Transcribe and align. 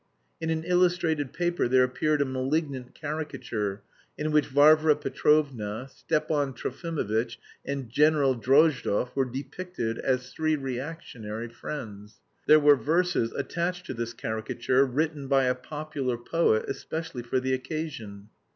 In 0.39 0.49
an 0.49 0.63
illustrated 0.63 1.31
paper 1.31 1.67
there 1.67 1.83
appeared 1.83 2.23
a 2.23 2.25
malignant 2.25 2.95
caricature 2.95 3.83
in 4.17 4.31
which 4.31 4.47
Varvara 4.47 4.95
Petrovna, 4.95 5.87
Stepan 5.93 6.53
Trofimovitch, 6.53 7.37
and 7.63 7.87
General 7.87 8.33
Drozdov 8.35 9.15
were 9.15 9.25
depicted 9.25 9.99
as 9.99 10.33
three 10.33 10.55
reactionary 10.55 11.49
friends. 11.49 12.19
There 12.47 12.59
were 12.59 12.75
verses 12.77 13.31
attached 13.33 13.85
to 13.85 13.93
this 13.93 14.13
caricature 14.15 14.85
written 14.85 15.27
by 15.27 15.43
a 15.43 15.53
popular 15.53 16.17
poet 16.17 16.65
especially 16.67 17.21
for 17.21 17.39
the 17.39 17.53
occasion. 17.53 18.29